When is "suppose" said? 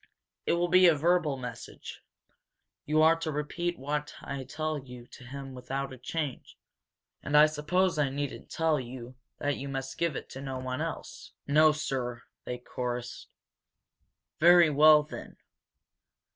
7.45-7.99